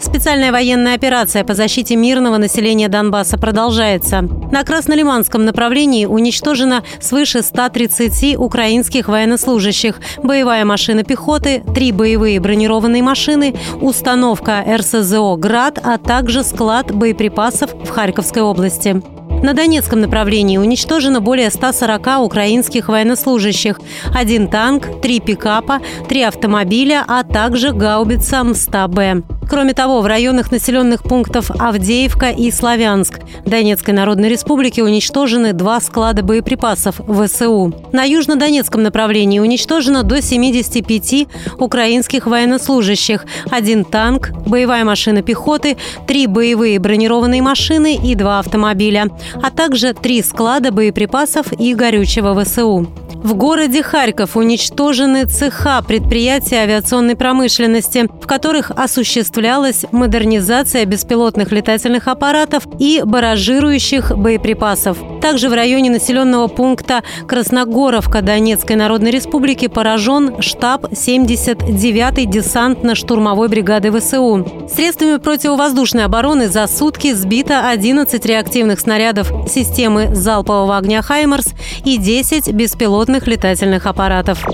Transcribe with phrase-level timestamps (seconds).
[0.00, 4.22] Специальная военная операция по защите мирного населения Донбасса продолжается.
[4.52, 13.56] На Краснолиманском направлении уничтожено свыше 130 украинских военнослужащих, боевая машина пехоты, три боевые бронированные машины,
[13.80, 19.02] установка РСЗО «Град», а также склад боеприпасов в Харьковской области.
[19.42, 23.80] На Донецком направлении уничтожено более 140 украинских военнослужащих,
[24.14, 29.37] один танк, три пикапа, три автомобиля, а также гаубица МСТА-Б.
[29.48, 36.22] Кроме того, в районах населенных пунктов Авдеевка и Славянск Донецкой Народной Республики уничтожены два склада
[36.22, 37.74] боеприпасов ВСУ.
[37.92, 46.78] На южнодонецком направлении уничтожено до 75 украинских военнослужащих, один танк, боевая машина пехоты, три боевые
[46.78, 49.06] бронированные машины и два автомобиля,
[49.42, 52.86] а также три склада боеприпасов и горючего ВСУ.
[53.20, 62.62] В городе Харьков уничтожены цеха предприятия авиационной промышленности, в которых осуществлялась модернизация беспилотных летательных аппаратов
[62.78, 64.98] и баражирующих боеприпасов.
[65.20, 74.46] Также в районе населенного пункта Красногоровка Донецкой Народной Республики поражен штаб 79-й десантно-штурмовой бригады ВСУ.
[74.72, 81.48] Средствами противовоздушной обороны за сутки сбито 11 реактивных снарядов системы залпового огня «Хаймерс»
[81.84, 84.44] и 10 беспилотных летательных аппаратов.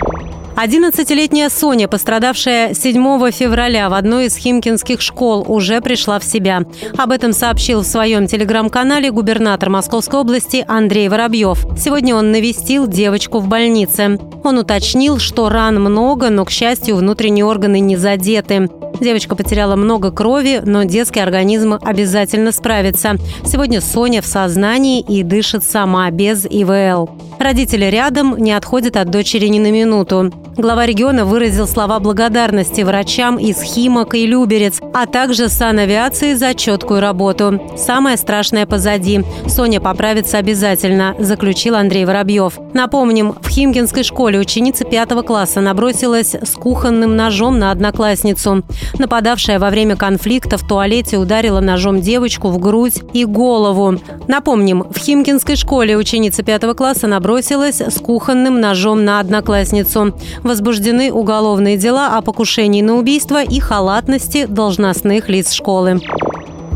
[0.56, 6.62] 11-летняя Соня, пострадавшая 7 февраля в одной из химкинских школ, уже пришла в себя.
[6.97, 11.66] Об этом сообщил в своем телеграм-канале губернатор Московской области Андрей Воробьев.
[11.77, 14.20] Сегодня он навестил девочку в больнице.
[14.44, 18.69] Он уточнил, что ран много, но, к счастью, внутренние органы не задеты.
[19.00, 23.16] Девочка потеряла много крови, но детский организм обязательно справится.
[23.44, 27.10] Сегодня Соня в сознании и дышит сама, без ИВЛ.
[27.44, 30.32] Родители рядом не отходят от дочери ни на минуту.
[30.56, 37.00] Глава региона выразил слова благодарности врачам из Химок и Люберец, а также санавиации за четкую
[37.00, 37.60] работу.
[37.77, 39.25] Самое страшное позади.
[39.47, 42.59] Соня поправится обязательно, заключил Андрей Воробьев.
[42.72, 48.62] Напомним, в Химкинской школе ученица пятого класса набросилась с кухонным ножом на одноклассницу.
[48.99, 53.99] Нападавшая во время конфликта в туалете ударила ножом девочку в грудь и голову.
[54.28, 57.34] Напомним, в Химкинской школе ученица пятого класса набросилась
[57.81, 65.28] с кухонным ножом на одноклассницу возбуждены уголовные дела о покушении на убийство и халатности должностных
[65.28, 66.00] лиц школы.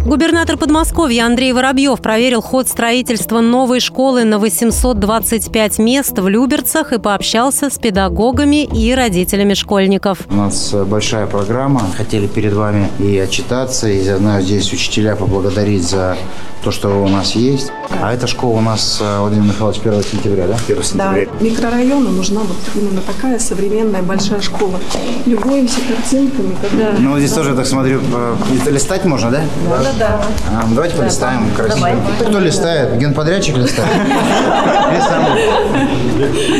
[0.08, 6.98] Губернатор Подмосковья Андрей Воробьев проверил ход строительства новой школы на 825 мест в Люберцах и
[6.98, 10.20] пообщался с педагогами и родителями школьников.
[10.30, 11.82] У нас большая программа.
[11.94, 16.16] Хотели перед вами и отчитаться, и знаю здесь учителя поблагодарить за
[16.64, 17.70] то, что у нас есть.
[18.02, 20.56] А эта школа у нас, э, Владимир Михайлович, 1 сентября, да?
[20.66, 21.26] 1 сентября.
[21.26, 24.78] Да, микрорайону нужна вот именно такая современная большая школа.
[25.26, 26.94] Любуемся картинками, когда...
[26.98, 27.36] Ну, здесь да.
[27.36, 28.00] тоже, я так смотрю,
[28.66, 29.42] листать можно, да?
[29.68, 30.20] Да, да, да.
[30.50, 31.56] А, ну, давайте да, полистаем да.
[31.56, 31.76] красиво.
[31.76, 31.96] Давай.
[32.20, 32.98] Кто листает?
[32.98, 33.90] Генподрядчик листает?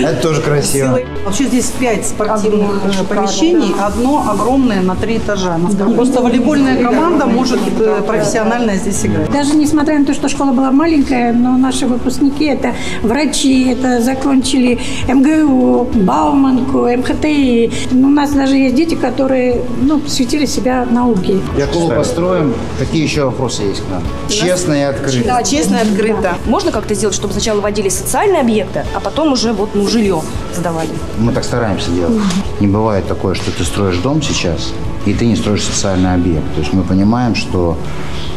[0.05, 0.99] Это тоже красиво.
[1.25, 5.59] Вообще здесь пять спортивных э, помещений, одно огромное на три этажа.
[5.95, 9.31] Просто волейбольная команда может э, профессионально здесь играть.
[9.31, 14.79] Даже несмотря на то, что школа была маленькая, но наши выпускники– это врачи, это закончили
[15.09, 17.71] МГУ, Бауманку, МХТИ.
[17.93, 21.39] У нас даже есть дети, которые ну, посвятили себя науке.
[21.57, 22.55] Я клуб построим.
[22.79, 24.03] Какие еще вопросы есть к нам?
[24.29, 25.27] Честно и открыто.
[25.27, 26.37] Да, честно и открыто.
[26.47, 30.23] Можно как-то сделать, чтобы сначала вводили социальные объекты, а потом уже вот ну, жилье
[30.55, 30.91] сдавали?
[31.19, 32.21] Мы так стараемся делать.
[32.61, 34.73] Не бывает такое, что ты строишь дом сейчас,
[35.07, 36.45] и ты не строишь социальный объект.
[36.55, 37.77] То есть мы понимаем, что,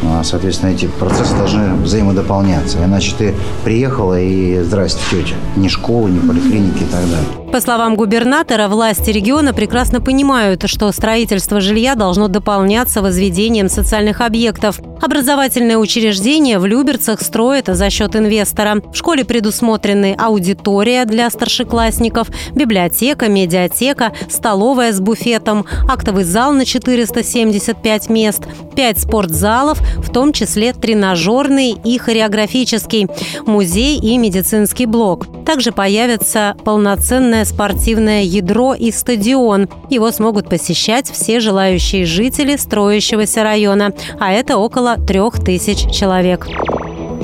[0.02, 2.78] а, соответственно, эти процессы должны взаимодополняться.
[2.84, 3.34] Иначе ты
[3.64, 5.34] приехала и здрасте, тетя.
[5.56, 7.41] Ни школы, ни поликлиники и так далее.
[7.52, 14.80] По словам губернатора, власти региона прекрасно понимают, что строительство жилья должно дополняться возведением социальных объектов.
[15.02, 18.76] Образовательное учреждение в Люберцах строят за счет инвестора.
[18.90, 28.08] В школе предусмотрены аудитория для старшеклассников, библиотека, медиатека, столовая с буфетом, актовый зал на 475
[28.08, 28.44] мест,
[28.74, 33.08] 5 спортзалов, в том числе тренажерный и хореографический,
[33.44, 35.26] музей и медицинский блок.
[35.44, 39.68] Также появится полноценная огромное спортивное ядро и стадион.
[39.90, 46.48] Его смогут посещать все желающие жители строящегося района, а это около трех тысяч человек.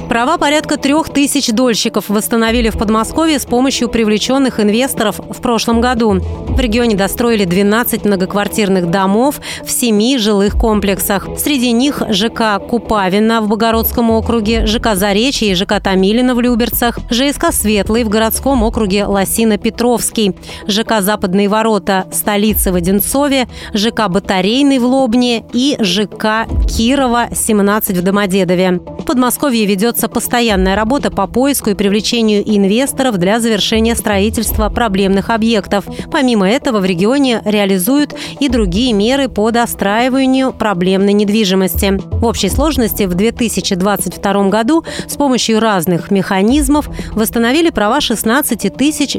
[0.09, 6.21] Права порядка трех тысяч дольщиков восстановили в Подмосковье с помощью привлеченных инвесторов в прошлом году.
[6.49, 11.29] В регионе достроили 12 многоквартирных домов в семи жилых комплексах.
[11.37, 17.53] Среди них ЖК Купавина в Богородском округе, ЖК Заречье и ЖК Томилина в Люберцах, ЖСК
[17.53, 20.35] Светлый в городском округе Лосино-Петровский,
[20.67, 28.03] ЖК Западные ворота столицы в Одинцове, ЖК Батарейный в Лобне и ЖК Кирова 17 в
[28.03, 28.81] Домодедове.
[28.99, 35.31] В Подмосковье ведет ведется постоянная работа по поиску и привлечению инвесторов для завершения строительства проблемных
[35.31, 35.87] объектов.
[36.12, 42.00] Помимо этого в регионе реализуют и другие меры по достраиванию проблемной недвижимости.
[42.12, 48.73] В общей сложности в 2022 году с помощью разных механизмов восстановили права 16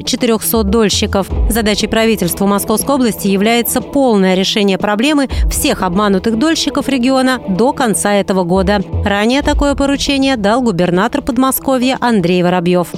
[0.06, 1.28] 400 дольщиков.
[1.50, 8.46] Задачей правительства Московской области является полное решение проблемы всех обманутых дольщиков региона до конца этого
[8.46, 8.81] года.
[9.04, 12.89] Ранее такое поручение дал губернатор Подмосковья Андрей Воробьев.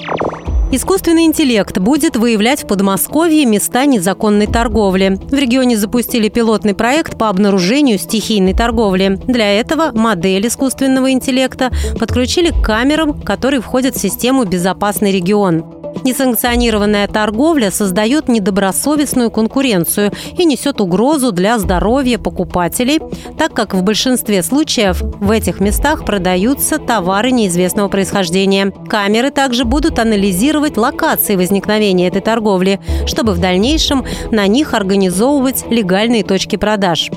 [0.74, 5.18] Искусственный интеллект будет выявлять в Подмосковье места незаконной торговли.
[5.30, 9.18] В регионе запустили пилотный проект по обнаружению стихийной торговли.
[9.26, 15.81] Для этого модель искусственного интеллекта подключили к камерам, которые входят в систему «Безопасный регион».
[16.04, 23.00] Несанкционированная торговля создает недобросовестную конкуренцию и несет угрозу для здоровья покупателей,
[23.38, 28.74] так как в большинстве случаев в этих местах продаются товары неизвестного происхождения.
[28.90, 36.24] Камеры также будут анализировать локации возникновения этой торговли, чтобы в дальнейшем на них организовывать легальные
[36.24, 37.10] точки продаж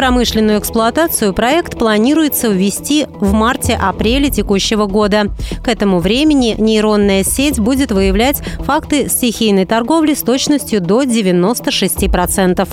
[0.00, 5.26] промышленную эксплуатацию проект планируется ввести в марте-апреле текущего года.
[5.62, 12.66] К этому времени нейронная сеть будет выявлять факты стихийной торговли с точностью до 96%.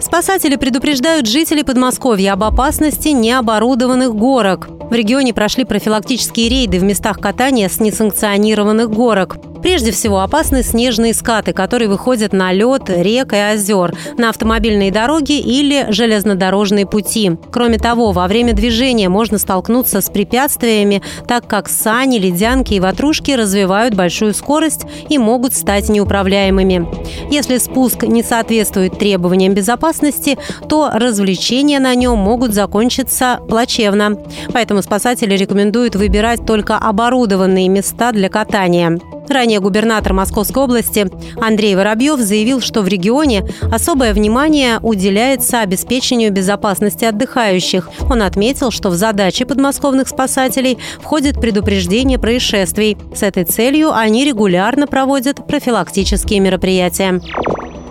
[0.00, 4.68] Спасатели предупреждают жителей Подмосковья об опасности необорудованных горок.
[4.88, 9.36] В регионе прошли профилактические рейды в местах катания с несанкционированных горок.
[9.62, 15.38] Прежде всего опасны снежные скаты, которые выходят на лед, рек и озер, на автомобильные дороги
[15.38, 17.32] или железнодорожные пути.
[17.50, 23.32] Кроме того, во время движения можно столкнуться с препятствиями, так как сани, ледянки и ватрушки
[23.32, 26.86] развивают большую скорость и могут стать неуправляемыми.
[27.30, 30.38] Если спуск не соответствует требованиям безопасности,
[30.68, 34.18] то развлечения на нем могут закончиться плачевно.
[34.52, 38.98] Поэтому спасатели рекомендуют выбирать только оборудованные места для катания.
[39.28, 47.04] Ранее губернатор Московской области Андрей Воробьев заявил, что в регионе особое внимание уделяется обеспечению безопасности
[47.04, 47.90] отдыхающих.
[48.10, 52.96] Он отметил, что в задачи подмосковных спасателей входит предупреждение происшествий.
[53.14, 57.20] С этой целью они регулярно проводят профилактические мероприятия.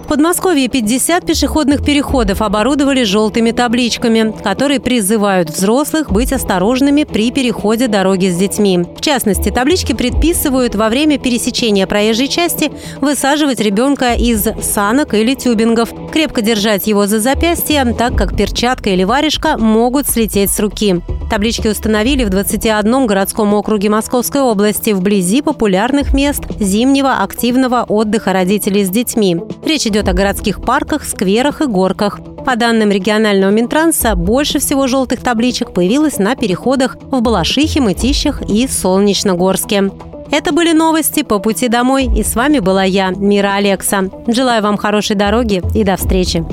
[0.06, 7.88] В Подмосковье 50 пешеходных переходов оборудовали желтыми табличками, которые призывают взрослых быть осторожными при переходе
[7.88, 8.86] дороги с детьми.
[8.96, 12.72] В частности, таблички предписывают во время пересечения проезжей части
[13.02, 19.04] высаживать ребенка из санок или тюбингов, крепко держать его за запястье, так как перчатка или
[19.04, 21.02] варежка могут слететь с руки.
[21.30, 28.86] Таблички установили в 21 городском округе Московской области вблизи популярных мест зимнего активного отдыха родителей
[28.86, 29.38] с детьми.
[29.66, 32.20] Речь идет о городских парках, скверах и горках.
[32.46, 38.68] По данным регионального Минтранса, больше всего желтых табличек появилось на переходах в Балашихе, Мытищах и
[38.68, 39.92] Солнечногорске.
[40.32, 44.10] Это были новости по пути домой, и с вами была я, Мира Алекса.
[44.28, 46.46] Желаю вам хорошей дороги и до встречи.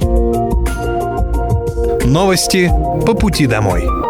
[2.04, 2.70] Новости
[3.06, 4.01] по пути домой.